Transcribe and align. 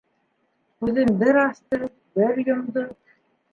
Күҙен 0.85 1.11
бер 1.19 1.39
асты, 1.43 1.81
бер 2.19 2.43
йомдо. 2.47 2.89